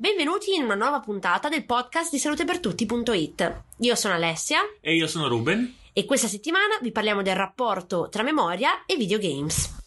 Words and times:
Benvenuti 0.00 0.54
in 0.54 0.62
una 0.62 0.76
nuova 0.76 1.00
puntata 1.00 1.48
del 1.48 1.64
podcast 1.66 2.12
di 2.12 2.20
salutepertutti.it. 2.20 3.62
Io 3.78 3.94
sono 3.96 4.14
Alessia 4.14 4.60
E 4.80 4.94
io 4.94 5.08
sono 5.08 5.26
Ruben. 5.26 5.74
e 5.92 6.04
questa 6.04 6.28
settimana 6.28 6.78
vi 6.80 6.92
parliamo 6.92 7.20
del 7.22 7.34
rapporto 7.34 8.08
tra 8.08 8.22
memoria 8.22 8.84
e 8.86 8.94
videogames. 8.94 9.77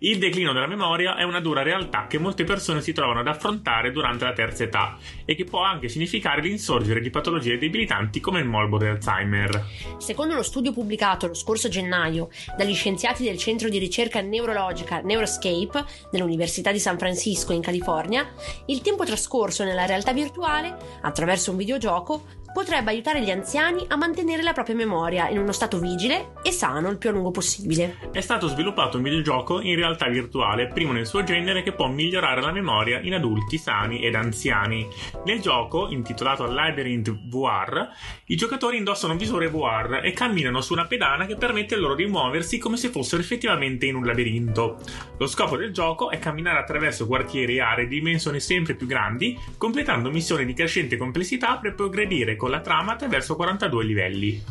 Il 0.00 0.18
declino 0.18 0.52
della 0.52 0.66
memoria 0.66 1.16
è 1.16 1.22
una 1.22 1.40
dura 1.40 1.62
realtà 1.62 2.06
che 2.06 2.18
molte 2.18 2.44
persone 2.44 2.82
si 2.82 2.92
trovano 2.92 3.20
ad 3.20 3.28
affrontare 3.28 3.92
durante 3.92 4.24
la 4.26 4.34
terza 4.34 4.64
età 4.64 4.98
e 5.24 5.34
che 5.34 5.44
può 5.44 5.62
anche 5.62 5.88
significare 5.88 6.42
l'insorgere 6.42 7.00
di 7.00 7.08
patologie 7.08 7.56
debilitanti 7.56 8.20
come 8.20 8.40
il 8.40 8.44
morbo 8.44 8.76
di 8.76 8.84
Alzheimer. 8.84 9.64
Secondo 9.96 10.34
uno 10.34 10.42
studio 10.42 10.74
pubblicato 10.74 11.26
lo 11.26 11.32
scorso 11.32 11.70
gennaio 11.70 12.28
dagli 12.58 12.74
scienziati 12.74 13.24
del 13.24 13.38
centro 13.38 13.70
di 13.70 13.78
ricerca 13.78 14.20
neurologica 14.20 15.00
Neuroscape 15.00 15.86
dell'Università 16.10 16.72
di 16.72 16.78
San 16.78 16.98
Francisco 16.98 17.54
in 17.54 17.62
California, 17.62 18.34
il 18.66 18.82
tempo 18.82 19.06
trascorso 19.06 19.64
nella 19.64 19.86
realtà 19.86 20.12
virtuale 20.12 20.76
attraverso 21.00 21.52
un 21.52 21.56
videogioco 21.56 22.44
potrebbe 22.56 22.90
aiutare 22.90 23.20
gli 23.20 23.30
anziani 23.30 23.84
a 23.86 23.96
mantenere 23.96 24.42
la 24.42 24.54
propria 24.54 24.74
memoria 24.74 25.28
in 25.28 25.36
uno 25.36 25.52
stato 25.52 25.78
vigile 25.78 26.32
e 26.42 26.52
sano 26.52 26.88
il 26.88 26.96
più 26.96 27.10
a 27.10 27.12
lungo 27.12 27.30
possibile. 27.30 27.98
È 28.10 28.22
stato 28.22 28.48
sviluppato 28.48 28.96
un 28.96 29.02
videogioco 29.02 29.60
in 29.60 29.76
realtà 29.76 30.08
virtuale, 30.08 30.66
primo 30.68 30.92
nel 30.92 31.04
suo 31.04 31.22
genere, 31.22 31.62
che 31.62 31.72
può 31.72 31.86
migliorare 31.86 32.40
la 32.40 32.52
memoria 32.52 32.98
in 33.00 33.12
adulti 33.12 33.58
sani 33.58 34.00
ed 34.00 34.14
anziani. 34.14 34.88
Nel 35.26 35.42
gioco, 35.42 35.88
intitolato 35.90 36.46
Labyrinth 36.46 37.28
VR, 37.28 37.90
i 38.28 38.36
giocatori 38.36 38.78
indossano 38.78 39.12
un 39.12 39.18
visore 39.18 39.50
VR 39.50 40.00
e 40.02 40.12
camminano 40.12 40.62
su 40.62 40.72
una 40.72 40.86
pedana 40.86 41.26
che 41.26 41.36
permette 41.36 41.76
loro 41.76 41.94
di 41.94 42.06
muoversi 42.06 42.56
come 42.56 42.78
se 42.78 42.88
fossero 42.88 43.20
effettivamente 43.20 43.84
in 43.84 43.96
un 43.96 44.06
labirinto. 44.06 44.78
Lo 45.18 45.26
scopo 45.26 45.58
del 45.58 45.74
gioco 45.74 46.08
è 46.08 46.18
camminare 46.18 46.58
attraverso 46.58 47.06
quartieri 47.06 47.56
e 47.56 47.60
aree 47.60 47.86
di 47.86 47.98
dimensioni 47.98 48.40
sempre 48.40 48.72
più 48.72 48.86
grandi, 48.86 49.38
completando 49.58 50.10
missioni 50.10 50.46
di 50.46 50.54
crescente 50.54 50.96
complessità 50.96 51.58
per 51.58 51.74
progredire 51.74 52.34
con 52.36 52.45
la 52.48 52.60
trama 52.60 52.92
attraverso 52.92 53.36
42 53.36 53.84
livelli. 53.84 54.44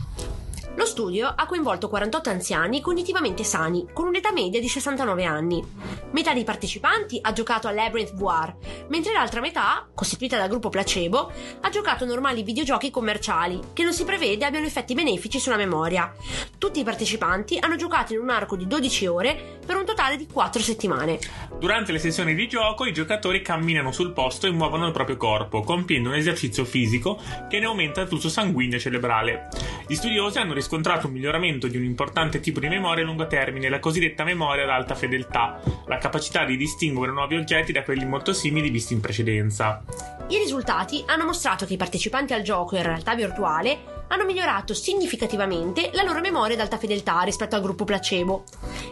Lo 0.78 0.86
studio 0.86 1.32
ha 1.34 1.46
coinvolto 1.46 1.88
48 1.88 2.30
anziani 2.30 2.82
cognitivamente 2.82 3.46
sani, 3.46 3.88
con 3.94 4.08
un'età 4.08 4.34
media 4.34 4.60
di 4.60 4.68
69 4.68 5.24
anni. 5.24 5.64
Metà 6.12 6.34
dei 6.34 6.44
partecipanti 6.44 7.18
ha 7.22 7.32
giocato 7.32 7.68
a 7.68 7.72
Labyrinth 7.72 8.14
VR, 8.14 8.54
mentre 8.90 9.14
l'altra 9.14 9.40
metà, 9.40 9.88
costituita 9.94 10.38
dal 10.38 10.50
gruppo 10.50 10.68
placebo, 10.68 11.32
ha 11.62 11.70
giocato 11.70 12.04
a 12.04 12.08
normali 12.08 12.44
videogiochi 12.44 12.92
commerciali, 12.92 13.60
che 13.72 13.84
non 13.84 13.94
si 13.94 14.04
prevede 14.04 14.44
abbiano 14.44 14.66
effetti 14.66 14.94
benefici 14.94 15.40
sulla 15.40 15.56
memoria. 15.56 16.14
Tutti 16.58 16.82
i 16.82 16.84
partecipanti 16.84 17.58
hanno 17.60 17.78
giocato 17.78 18.14
in 18.14 18.20
un 18.20 18.30
arco 18.30 18.58
di 18.58 18.68
12 18.68 19.08
ore 19.08 19.60
per 19.66 19.78
un 19.78 19.86
totale 19.86 20.18
di 20.18 20.28
4 20.28 20.62
settimane. 20.62 21.20
Durante 21.58 21.94
le 21.94 22.00
sessioni 22.00 22.36
di 22.36 22.50
gioco 22.50 22.86
i 22.86 22.94
giocatori 22.94 23.42
camminano 23.42 23.94
sul 23.94 24.12
posto 24.12 24.46
e 24.46 24.52
muovono 24.52 24.88
il 24.88 24.92
proprio 24.92 25.16
corpo, 25.16 25.62
compiendo 25.62 26.10
un 26.10 26.16
esercizio 26.16 26.66
fisico 26.66 27.18
che 27.50 27.60
ne 27.60 27.66
aumenta 27.66 28.02
il 28.02 28.08
flusso 28.08 28.30
sanguigno 28.30 28.78
cerebrale. 28.78 29.48
Gli 29.88 29.94
studiosi 29.94 30.40
hanno 30.40 30.54
riscontrato 30.54 31.06
un 31.06 31.14
miglioramento 31.14 31.68
di 31.68 31.78
un 31.78 31.84
importante 31.84 32.40
tipo 32.40 32.60
di 32.60 32.68
memoria 32.68 33.04
a 33.04 33.06
lungo 33.06 33.28
termine, 33.28 33.70
la 33.70 33.80
cosiddetta 33.80 34.24
memoria 34.24 34.64
ad 34.64 34.70
alta 34.70 34.96
fedeltà, 34.96 35.62
la 35.86 36.00
capacità 36.00 36.44
di 36.44 36.58
distinguere 36.58 37.12
nuovi 37.12 37.36
oggetti 37.36 37.72
da 37.72 37.84
quelli 37.84 38.04
molto 38.04 38.34
simili 38.34 38.72
visti 38.72 38.94
in 38.94 39.00
precedenza. 39.02 39.84
I 40.30 40.38
risultati 40.38 41.04
hanno 41.06 41.26
mostrato 41.26 41.68
che 41.68 41.74
i 41.74 41.78
partecipanti 41.78 42.34
al 42.34 42.42
gioco 42.42 42.76
in 42.76 42.82
realtà 42.82 43.14
virtuale 43.14 43.95
hanno 44.08 44.26
migliorato 44.26 44.74
significativamente 44.74 45.90
la 45.94 46.04
loro 46.04 46.22
memoria 46.22 46.56
ad 46.56 46.62
alta 46.62 46.78
fedeltà 46.78 47.22
rispetto 47.22 47.56
al 47.56 47.62
gruppo 47.62 47.84
placebo. 47.84 48.44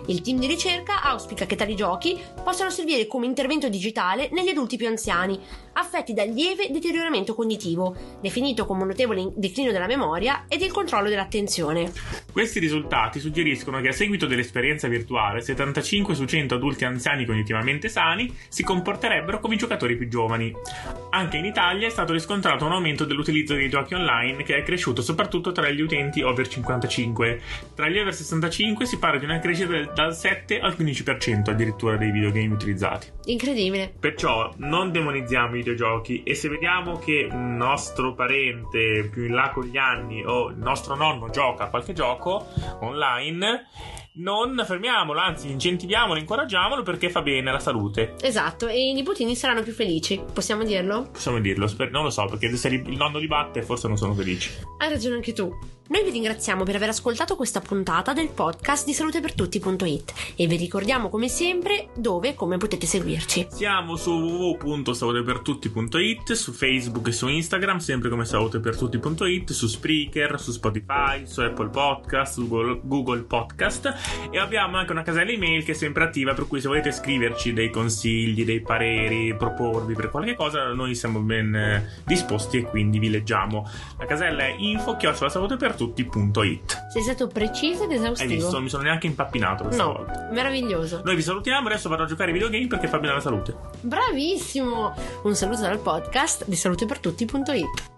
Il 0.07 0.21
team 0.21 0.39
di 0.39 0.47
ricerca 0.47 1.01
auspica 1.01 1.45
che 1.45 1.55
tali 1.55 1.75
giochi 1.75 2.19
possano 2.43 2.69
servire 2.69 3.07
come 3.07 3.25
intervento 3.25 3.69
digitale 3.69 4.29
negli 4.31 4.49
adulti 4.49 4.77
più 4.77 4.87
anziani, 4.87 5.39
affetti 5.73 6.13
dal 6.13 6.29
lieve 6.29 6.69
deterioramento 6.71 7.35
cognitivo, 7.35 7.95
definito 8.21 8.65
come 8.65 8.81
un 8.81 8.87
notevole 8.87 9.31
declino 9.35 9.71
della 9.71 9.87
memoria 9.87 10.45
e 10.47 10.57
del 10.57 10.71
controllo 10.71 11.09
dell'attenzione. 11.09 11.91
Questi 12.31 12.59
risultati 12.59 13.19
suggeriscono 13.19 13.79
che 13.79 13.89
a 13.89 13.93
seguito 13.93 14.25
dell'esperienza 14.25 14.87
virtuale 14.87 15.41
75 15.41 16.15
su 16.15 16.25
100 16.25 16.55
adulti 16.55 16.85
anziani 16.85 17.25
cognitivamente 17.25 17.89
sani 17.89 18.35
si 18.47 18.63
comporterebbero 18.63 19.39
come 19.39 19.55
i 19.55 19.57
giocatori 19.57 19.95
più 19.95 20.07
giovani. 20.07 20.51
Anche 21.11 21.37
in 21.37 21.45
Italia 21.45 21.87
è 21.87 21.91
stato 21.91 22.11
riscontrato 22.11 22.65
un 22.65 22.71
aumento 22.71 23.05
dell'utilizzo 23.05 23.53
dei 23.53 23.69
giochi 23.69 23.93
online 23.93 24.43
che 24.43 24.57
è 24.57 24.63
cresciuto 24.63 25.01
soprattutto 25.03 25.51
tra 25.51 25.69
gli 25.69 25.81
utenti 25.81 26.21
over 26.21 26.47
55. 26.47 27.41
Tra 27.75 27.87
gli 27.87 27.97
over 27.99 28.13
65 28.13 28.85
si 28.85 28.97
parla 28.97 29.19
di 29.19 29.25
una 29.25 29.39
crescita 29.39 29.69
del- 29.69 29.91
dal 29.93 30.15
7 30.15 30.59
al 30.59 30.75
15% 30.75 31.51
addirittura 31.51 31.97
dei 31.97 32.11
videogame 32.11 32.53
utilizzati. 32.53 33.07
Incredibile. 33.25 33.93
Perciò 33.99 34.51
non 34.57 34.91
demonizziamo 34.91 35.49
i 35.55 35.57
videogiochi 35.59 36.23
e 36.23 36.33
se 36.35 36.49
vediamo 36.49 36.97
che 36.97 37.27
un 37.31 37.55
nostro 37.55 38.13
parente 38.13 39.09
più 39.11 39.25
in 39.25 39.33
là 39.33 39.49
con 39.53 39.65
gli 39.65 39.77
anni 39.77 40.23
o 40.25 40.49
il 40.49 40.57
nostro 40.57 40.95
nonno 40.95 41.29
gioca 41.29 41.65
a 41.65 41.67
qualche 41.67 41.93
gioco 41.93 42.47
online, 42.81 43.67
non 44.15 44.61
fermiamolo, 44.65 45.19
anzi 45.19 45.49
incentiviamolo, 45.49 46.19
incoraggiamolo 46.19 46.83
perché 46.83 47.09
fa 47.09 47.21
bene 47.21 47.49
alla 47.49 47.59
salute. 47.59 48.15
Esatto, 48.21 48.67
e 48.67 48.89
i 48.89 48.93
nipotini 48.93 49.35
saranno 49.35 49.63
più 49.63 49.73
felici, 49.73 50.21
possiamo 50.33 50.63
dirlo? 50.63 51.09
Possiamo 51.11 51.39
dirlo, 51.39 51.67
non 51.89 52.03
lo 52.03 52.09
so, 52.09 52.25
perché 52.25 52.55
se 52.55 52.67
il 52.67 52.97
nonno 52.97 53.17
li 53.17 53.27
batte 53.27 53.63
forse 53.63 53.87
non 53.87 53.97
sono 53.97 54.13
felici. 54.13 54.51
Hai 54.77 54.89
ragione 54.89 55.15
anche 55.15 55.33
tu. 55.33 55.51
Noi 55.93 56.03
vi 56.03 56.09
ringraziamo 56.09 56.63
per 56.63 56.75
aver 56.75 56.89
ascoltato 56.89 57.35
questa 57.35 57.59
puntata 57.59 58.13
del 58.13 58.29
podcast 58.29 58.83
di 58.83 58.93
salutepertutti.it 58.93 60.33
e 60.35 60.47
vi 60.47 60.55
ricordiamo 60.55 61.07
come 61.07 61.27
sempre 61.27 61.89
dove 61.95 62.29
e 62.29 62.33
come 62.33 62.57
potete 62.57 62.87
seguirci. 62.87 63.49
Siamo 63.51 63.95
su 63.95 64.09
www.salutepertutti.it, 64.09 66.31
su 66.31 66.51
Facebook 66.51 67.09
e 67.09 67.11
su 67.11 67.27
Instagram, 67.27 67.77
sempre 67.77 68.09
come 68.09 68.25
salutepertutti.it, 68.25 69.51
su 69.51 69.67
Spreaker, 69.67 70.39
su 70.39 70.49
Spotify, 70.49 71.27
su 71.27 71.41
Apple 71.41 71.69
Podcast, 71.69 72.33
su 72.33 72.47
Google, 72.47 73.21
Podcast 73.21 73.93
e 74.31 74.39
abbiamo 74.39 74.77
anche 74.77 74.93
una 74.93 75.03
casella 75.03 75.29
email 75.29 75.63
che 75.63 75.73
è 75.73 75.75
sempre 75.75 76.05
attiva, 76.05 76.33
per 76.33 76.47
cui 76.47 76.59
se 76.59 76.69
volete 76.69 76.91
scriverci 76.91 77.53
dei 77.53 77.69
consigli, 77.69 78.43
dei 78.43 78.61
pareri, 78.61 79.35
proporvi 79.35 79.93
per 79.93 80.09
qualche 80.09 80.33
cosa, 80.33 80.73
noi 80.73 80.95
siamo 80.95 81.19
ben 81.19 81.53
eh, 81.53 81.87
disposti 82.03 82.57
e 82.57 82.63
quindi 82.63 82.97
vi 82.97 83.11
leggiamo. 83.11 83.69
La 83.99 84.07
casella 84.07 84.47
è 84.47 84.55
info-salutepertutti.it. 85.91 86.87
Sei 86.91 87.01
stato 87.01 87.27
preciso 87.27 87.83
ed 87.83 87.91
Hai 87.91 87.97
esaustivo. 87.97 88.33
visto? 88.33 88.61
Mi 88.61 88.69
sono 88.69 88.83
neanche 88.83 89.07
impappinato 89.07 89.63
questa 89.63 89.83
No, 89.83 89.93
volta. 89.93 90.29
meraviglioso. 90.31 91.01
Noi 91.03 91.15
vi 91.15 91.21
salutiamo, 91.21 91.67
adesso 91.67 91.89
vado 91.89 92.03
a 92.03 92.05
giocare 92.05 92.27
ai 92.31 92.33
videogame 92.33 92.67
perché 92.67 92.87
fa 92.87 92.97
bene 92.99 93.11
alla 93.13 93.21
salute. 93.21 93.55
Bravissimo! 93.81 94.93
Un 95.23 95.35
saluto 95.35 95.61
dal 95.61 95.79
podcast 95.79 96.45
di 96.47 96.55
salutepertutti.it. 96.55 97.92